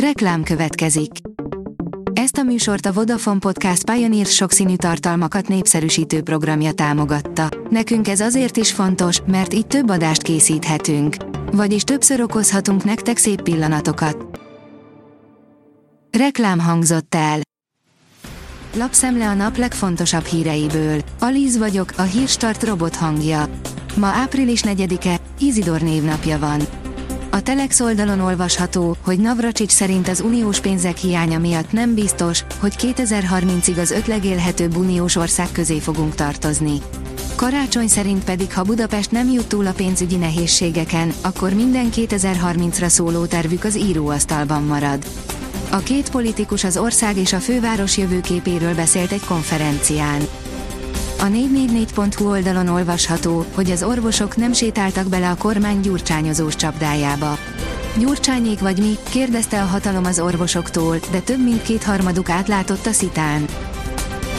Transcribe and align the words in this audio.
Reklám 0.00 0.42
következik. 0.42 1.10
Ezt 2.12 2.36
a 2.36 2.42
műsort 2.42 2.86
a 2.86 2.92
Vodafone 2.92 3.38
Podcast 3.38 3.90
Pioneer 3.90 4.26
sokszínű 4.26 4.76
tartalmakat 4.76 5.48
népszerűsítő 5.48 6.22
programja 6.22 6.72
támogatta. 6.72 7.48
Nekünk 7.70 8.08
ez 8.08 8.20
azért 8.20 8.56
is 8.56 8.72
fontos, 8.72 9.20
mert 9.26 9.54
így 9.54 9.66
több 9.66 9.90
adást 9.90 10.22
készíthetünk. 10.22 11.16
Vagyis 11.52 11.82
többször 11.82 12.20
okozhatunk 12.20 12.84
nektek 12.84 13.16
szép 13.16 13.42
pillanatokat. 13.42 14.40
Reklám 16.18 16.58
hangzott 16.58 17.14
el. 17.14 17.40
Lapszemle 18.74 19.28
a 19.28 19.34
nap 19.34 19.56
legfontosabb 19.56 20.24
híreiből. 20.24 21.00
Alíz 21.18 21.58
vagyok, 21.58 21.92
a 21.96 22.02
hírstart 22.02 22.62
robot 22.62 22.96
hangja. 22.96 23.48
Ma 23.96 24.06
április 24.06 24.60
4-e, 24.64 25.20
Izidor 25.38 25.80
névnapja 25.80 26.38
van. 26.38 26.85
A 27.36 27.42
Telex 27.42 27.80
oldalon 27.80 28.20
olvasható, 28.20 28.96
hogy 29.04 29.18
Navracsics 29.18 29.70
szerint 29.70 30.08
az 30.08 30.20
uniós 30.20 30.60
pénzek 30.60 30.96
hiánya 30.96 31.38
miatt 31.38 31.72
nem 31.72 31.94
biztos, 31.94 32.44
hogy 32.58 32.74
2030-ig 32.78 33.80
az 33.80 33.90
öt 33.90 34.06
legélhetőbb 34.06 34.76
uniós 34.76 35.16
ország 35.16 35.52
közé 35.52 35.78
fogunk 35.78 36.14
tartozni. 36.14 36.80
Karácsony 37.34 37.88
szerint 37.88 38.24
pedig 38.24 38.54
ha 38.54 38.62
Budapest 38.62 39.10
nem 39.10 39.30
jut 39.30 39.46
túl 39.46 39.66
a 39.66 39.72
pénzügyi 39.72 40.16
nehézségeken, 40.16 41.12
akkor 41.20 41.52
minden 41.52 41.88
2030-ra 41.94 42.88
szóló 42.88 43.24
tervük 43.24 43.64
az 43.64 43.76
íróasztalban 43.76 44.62
marad. 44.62 45.04
A 45.70 45.78
két 45.78 46.10
politikus 46.10 46.64
az 46.64 46.76
ország 46.76 47.16
és 47.16 47.32
a 47.32 47.38
főváros 47.38 47.96
jövőképéről 47.96 48.74
beszélt 48.74 49.12
egy 49.12 49.24
konferencián. 49.24 50.20
A 51.18 51.24
444.hu 51.24 52.28
oldalon 52.28 52.68
olvasható, 52.68 53.44
hogy 53.54 53.70
az 53.70 53.82
orvosok 53.82 54.36
nem 54.36 54.52
sétáltak 54.52 55.08
bele 55.08 55.30
a 55.30 55.36
kormány 55.36 55.80
gyurcsányozós 55.80 56.56
csapdájába. 56.56 57.38
Gyurcsányék 57.98 58.60
vagy 58.60 58.78
mi, 58.78 58.94
kérdezte 59.10 59.62
a 59.62 59.64
hatalom 59.64 60.04
az 60.04 60.20
orvosoktól, 60.20 60.98
de 61.10 61.20
több 61.20 61.44
mint 61.44 61.62
kétharmaduk 61.62 62.28
átlátott 62.28 62.86
a 62.86 62.92
szitán. 62.92 63.44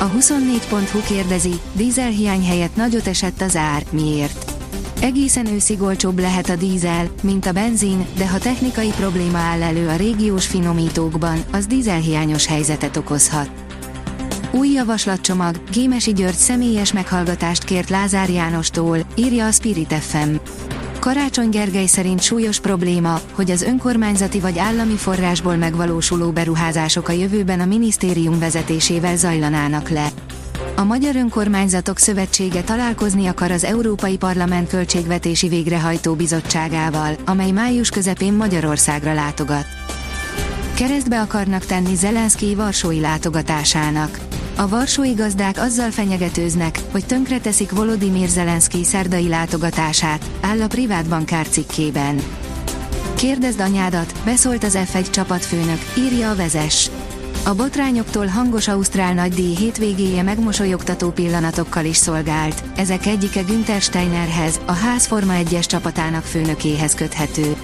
A 0.00 0.10
24.hu 0.10 1.02
kérdezi, 1.02 1.60
dízelhiány 1.72 2.44
helyett 2.44 2.76
nagyot 2.76 3.06
esett 3.06 3.40
az 3.40 3.56
ár, 3.56 3.82
miért? 3.90 4.52
Egészen 5.00 5.46
őszig 5.46 5.82
olcsóbb 5.82 6.18
lehet 6.18 6.48
a 6.48 6.56
dízel, 6.56 7.08
mint 7.22 7.46
a 7.46 7.52
benzin, 7.52 8.06
de 8.16 8.28
ha 8.28 8.38
technikai 8.38 8.90
probléma 8.96 9.38
áll 9.38 9.62
elő 9.62 9.88
a 9.88 9.96
régiós 9.96 10.46
finomítókban, 10.46 11.44
az 11.52 11.66
dízelhiányos 11.66 12.46
helyzetet 12.46 12.96
okozhat. 12.96 13.50
Új 14.54 14.68
javaslatcsomag, 14.68 15.60
Gémesi 15.72 16.12
György 16.12 16.34
személyes 16.34 16.92
meghallgatást 16.92 17.64
kért 17.64 17.90
Lázár 17.90 18.30
Jánostól, 18.30 18.98
írja 19.14 19.46
a 19.46 19.50
Spirit 19.50 19.92
FM. 19.92 20.34
Karácsony 20.98 21.48
Gergely 21.48 21.86
szerint 21.86 22.22
súlyos 22.22 22.60
probléma, 22.60 23.20
hogy 23.32 23.50
az 23.50 23.62
önkormányzati 23.62 24.40
vagy 24.40 24.58
állami 24.58 24.94
forrásból 24.96 25.56
megvalósuló 25.56 26.30
beruházások 26.30 27.08
a 27.08 27.12
jövőben 27.12 27.60
a 27.60 27.64
minisztérium 27.64 28.38
vezetésével 28.38 29.16
zajlanának 29.16 29.88
le. 29.88 30.08
A 30.76 30.84
Magyar 30.84 31.16
Önkormányzatok 31.16 31.98
Szövetsége 31.98 32.62
találkozni 32.62 33.26
akar 33.26 33.50
az 33.50 33.64
Európai 33.64 34.16
Parlament 34.16 34.68
Költségvetési 34.68 35.48
Végrehajtó 35.48 36.14
Bizottságával, 36.14 37.16
amely 37.24 37.50
május 37.50 37.90
közepén 37.90 38.32
Magyarországra 38.32 39.14
látogat. 39.14 39.66
Keresztbe 40.74 41.20
akarnak 41.20 41.64
tenni 41.64 41.94
Zelenszky 41.94 42.54
Varsói 42.54 43.00
látogatásának. 43.00 44.33
A 44.56 44.68
varsói 44.68 45.12
gazdák 45.12 45.58
azzal 45.58 45.90
fenyegetőznek, 45.90 46.80
hogy 46.90 47.06
tönkreteszik 47.06 47.70
Volodymyr 47.70 48.28
Zelenszky 48.28 48.84
szerdai 48.84 49.28
látogatását, 49.28 50.30
áll 50.40 50.62
a 50.62 50.66
privát 50.66 51.08
bankár 51.08 51.48
cikkében. 51.48 52.22
Kérdezd 53.14 53.60
anyádat, 53.60 54.14
beszólt 54.24 54.64
az 54.64 54.78
F1 54.92 55.10
csapatfőnök, 55.10 55.78
írja 55.98 56.30
a 56.30 56.36
vezes. 56.36 56.90
A 57.44 57.54
botrányoktól 57.54 58.26
hangos 58.26 58.68
Ausztrál 58.68 59.14
nagydíj 59.14 59.54
hétvégéje 59.56 60.22
megmosolyogtató 60.22 61.10
pillanatokkal 61.10 61.84
is 61.84 61.96
szolgált, 61.96 62.62
ezek 62.76 63.06
egyike 63.06 63.42
Günther 63.42 63.80
Steinerhez, 63.80 64.60
a 64.66 64.72
ház 64.72 65.06
Forma 65.06 65.32
1-es 65.36 65.66
csapatának 65.66 66.24
főnökéhez 66.24 66.94
köthető. 66.94 67.56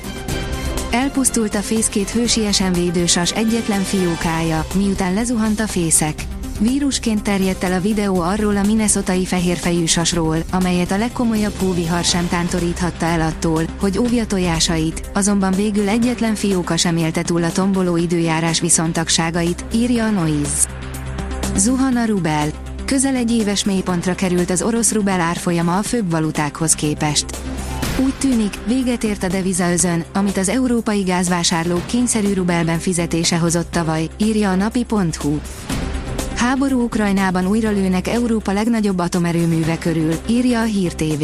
Elpusztult 0.90 1.54
a 1.54 1.60
fészkét 1.60 2.10
hősiesen 2.10 2.72
védősas 2.72 3.32
egyetlen 3.32 3.82
fiókája, 3.82 4.66
miután 4.74 5.14
lezuhant 5.14 5.60
a 5.60 5.66
fészek. 5.66 6.24
Vírusként 6.60 7.22
terjedt 7.22 7.64
el 7.64 7.72
a 7.72 7.80
videó 7.80 8.20
arról 8.20 8.56
a 8.56 8.62
minnesotai 8.62 9.24
fehérfejű 9.24 9.84
sasról, 9.84 10.36
amelyet 10.50 10.90
a 10.90 10.98
legkomolyabb 10.98 11.52
hóvihar 11.58 12.04
sem 12.04 12.28
tántoríthatta 12.28 13.06
el 13.06 13.20
attól, 13.20 13.62
hogy 13.80 13.98
óvja 13.98 14.26
tojásait, 14.26 15.10
azonban 15.14 15.52
végül 15.52 15.88
egyetlen 15.88 16.34
fióka 16.34 16.76
sem 16.76 16.96
élte 16.96 17.22
túl 17.22 17.44
a 17.44 17.52
tomboló 17.52 17.96
időjárás 17.96 18.60
viszontagságait, 18.60 19.64
írja 19.74 20.04
a 20.04 20.10
Noise. 20.10 20.68
Zuhan 21.56 22.06
rubel. 22.06 22.48
Közel 22.84 23.14
egy 23.14 23.30
éves 23.30 23.64
mélypontra 23.64 24.14
került 24.14 24.50
az 24.50 24.62
orosz 24.62 24.92
rubel 24.92 25.20
árfolyama 25.20 25.78
a 25.78 25.82
főbb 25.82 26.10
valutákhoz 26.10 26.74
képest. 26.74 27.24
Úgy 28.04 28.14
tűnik, 28.18 28.58
véget 28.66 29.04
ért 29.04 29.22
a 29.22 29.28
devizaözön, 29.28 30.04
amit 30.12 30.36
az 30.36 30.48
európai 30.48 31.02
gázvásárlók 31.02 31.86
kényszerű 31.86 32.34
rubelben 32.34 32.78
fizetése 32.78 33.38
hozott 33.38 33.70
tavaly, 33.70 34.08
írja 34.18 34.50
a 34.50 34.54
napi.hu. 34.54 35.38
Háború 36.40 36.82
Ukrajnában 36.82 37.46
újra 37.46 37.70
lőnek 37.70 38.08
Európa 38.08 38.52
legnagyobb 38.52 38.98
atomerőműve 38.98 39.78
körül, 39.78 40.14
írja 40.26 40.60
a 40.60 40.64
Hír 40.64 40.94
TV. 40.94 41.22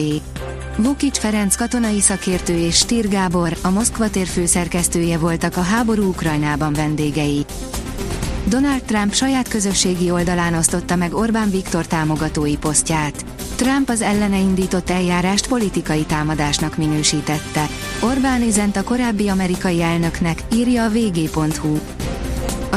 Vukic 0.77 1.19
Ferenc 1.19 1.56
katonai 1.56 2.00
szakértő 2.00 2.59
és 2.59 2.77
Stír 2.77 3.09
Gábor, 3.09 3.56
a 3.62 3.71
Moszkva 3.71 4.10
tér 4.10 4.27
főszerkesztője 4.27 5.19
voltak 5.19 5.56
a 5.56 5.60
háború 5.60 6.03
Ukrajnában 6.03 6.72
vendégei. 6.72 7.44
Donald 8.49 8.82
Trump 8.82 9.12
saját 9.12 9.49
közösségi 9.49 10.10
oldalán 10.10 10.54
osztotta 10.54 10.97
meg 10.97 11.15
Orbán 11.15 11.50
Viktor 11.50 11.87
támogatói 11.87 12.56
posztját. 12.56 13.25
Trump 13.54 13.88
az 13.88 14.00
ellene 14.00 14.38
indított 14.38 14.91
eljárást 14.91 15.48
politikai 15.48 16.04
támadásnak 16.04 16.77
minősítette. 16.77 17.66
Orbán 18.03 18.43
üzent 18.43 18.77
a 18.77 18.84
korábbi 18.84 19.28
amerikai 19.28 19.83
elnöknek, 19.83 20.43
írja 20.53 20.84
a 20.84 20.91
vg.hu. 20.91 21.96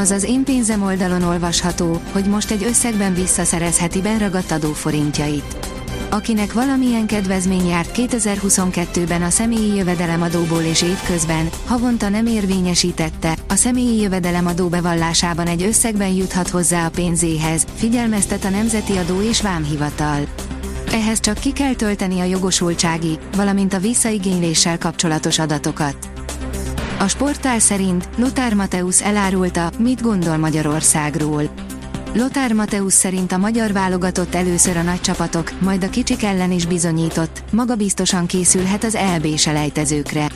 Az 0.00 0.10
az 0.10 0.24
én 0.24 0.44
pénzem 0.44 0.82
oldalon 0.82 1.22
olvasható, 1.22 2.00
hogy 2.12 2.24
most 2.24 2.50
egy 2.50 2.64
összegben 2.64 3.14
visszaszerezheti 3.14 4.00
benragadt 4.00 4.50
adóforintjait. 4.50 5.56
Akinek 6.10 6.52
valamilyen 6.52 7.06
kedvezmény 7.06 7.66
járt 7.66 7.90
2022-ben 7.96 9.22
a 9.22 9.30
személyi 9.30 9.74
jövedelemadóból 9.74 10.62
és 10.62 10.82
évközben, 10.82 11.48
havonta 11.66 12.08
nem 12.08 12.26
érvényesítette, 12.26 13.36
a 13.48 13.54
személyi 13.54 14.00
jövedelemadó 14.00 14.68
bevallásában 14.68 15.46
egy 15.46 15.62
összegben 15.62 16.12
juthat 16.12 16.48
hozzá 16.48 16.86
a 16.86 16.90
pénzéhez, 16.90 17.66
figyelmeztet 17.74 18.44
a 18.44 18.50
Nemzeti 18.50 18.96
Adó 18.96 19.22
és 19.22 19.42
Vámhivatal. 19.42 20.20
Ehhez 20.92 21.20
csak 21.20 21.38
ki 21.38 21.52
kell 21.52 21.74
tölteni 21.74 22.20
a 22.20 22.24
jogosultsági, 22.24 23.18
valamint 23.36 23.74
a 23.74 23.78
visszaigényléssel 23.78 24.78
kapcsolatos 24.78 25.38
adatokat. 25.38 26.09
A 27.00 27.08
sportál 27.08 27.58
szerint 27.58 28.08
Lothar 28.16 28.52
Mateusz 28.52 29.02
elárulta, 29.02 29.70
mit 29.78 30.02
gondol 30.02 30.36
Magyarországról. 30.36 31.42
Lothar 32.12 32.52
Mateusz 32.52 32.94
szerint 32.94 33.32
a 33.32 33.38
magyar 33.38 33.72
válogatott 33.72 34.34
először 34.34 34.76
a 34.76 34.82
nagy 34.82 35.00
csapatok, 35.00 35.52
majd 35.60 35.84
a 35.84 35.90
kicsik 35.90 36.22
ellen 36.22 36.52
is 36.52 36.66
bizonyított, 36.66 37.42
magabiztosan 37.52 38.26
készülhet 38.26 38.84
az 38.84 38.94
EB 38.94 39.36
selejtezőkre. 39.36 40.28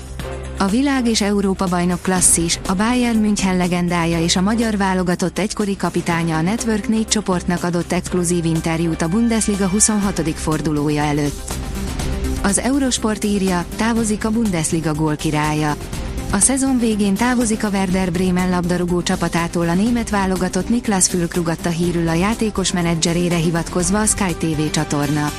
A 0.59 0.67
világ 0.67 1.09
és 1.09 1.21
Európa 1.21 1.67
bajnok 1.67 2.03
klasszis, 2.03 2.59
a 2.69 2.75
Bayern 2.75 3.19
München 3.19 3.57
legendája 3.57 4.21
és 4.21 4.37
a 4.37 4.41
magyar 4.41 4.77
válogatott 4.77 5.39
egykori 5.39 5.77
kapitánya 5.77 6.37
a 6.37 6.41
Network 6.41 6.89
4 6.89 7.07
csoportnak 7.07 7.65
adott 7.65 7.93
exkluzív 7.93 8.45
interjút 8.45 9.03
a 9.03 9.09
Bundesliga 9.09 9.69
26. 9.69 10.31
fordulója 10.35 11.03
előtt. 11.03 11.53
Az 12.43 12.59
Eurosport 12.59 13.25
írja, 13.25 13.65
távozik 13.77 14.25
a 14.25 14.31
Bundesliga 14.31 14.95
gólkirálya. 14.95 15.77
A 16.35 16.39
szezon 16.41 16.79
végén 16.79 17.15
távozik 17.15 17.65
a 17.65 17.69
Werder 17.69 18.13
Bremen 18.13 18.51
labdarúgó 18.51 19.03
csapatától 19.03 19.69
a 19.69 19.75
német 19.75 20.11
válogatott 20.11 20.69
Niklas 20.69 21.07
Fülkrugatta 21.07 21.69
hírül 21.69 22.09
a 22.09 22.13
játékos 22.13 22.73
menedzserére 22.73 23.37
hivatkozva 23.37 24.01
a 24.01 24.07
Sky 24.07 24.35
TV 24.39 24.71
csatorna. 24.71 25.31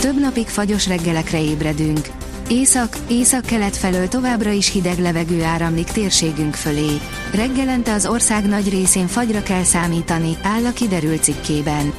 Több 0.00 0.20
napig 0.20 0.46
fagyos 0.46 0.86
reggelekre 0.86 1.42
ébredünk. 1.42 2.08
Észak, 2.48 2.96
észak-kelet 3.08 3.76
felől 3.76 4.08
továbbra 4.08 4.50
is 4.50 4.72
hideg 4.72 4.98
levegő 4.98 5.42
áramlik 5.42 5.88
térségünk 5.88 6.54
fölé. 6.54 7.00
Reggelente 7.34 7.92
az 7.92 8.06
ország 8.06 8.46
nagy 8.46 8.68
részén 8.68 9.06
fagyra 9.06 9.42
kell 9.42 9.64
számítani, 9.64 10.36
áll 10.42 10.64
a 10.64 10.72
kiderült 10.72 11.22
cikkében. 11.22 11.92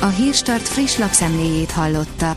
A 0.00 0.08
Hírstart 0.08 0.68
friss 0.68 0.96
lapszemléjét 0.98 1.70
hallotta. 1.70 2.36